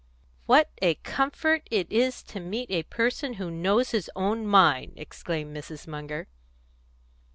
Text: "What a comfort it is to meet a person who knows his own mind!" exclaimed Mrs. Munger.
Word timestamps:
"What 0.47 0.71
a 0.81 0.95
comfort 0.95 1.67
it 1.69 1.85
is 1.91 2.23
to 2.23 2.39
meet 2.39 2.71
a 2.71 2.81
person 2.81 3.35
who 3.35 3.51
knows 3.51 3.91
his 3.91 4.09
own 4.15 4.47
mind!" 4.47 4.93
exclaimed 4.95 5.55
Mrs. 5.55 5.85
Munger. 5.85 6.27